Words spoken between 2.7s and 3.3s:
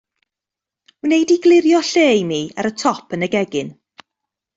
y top yn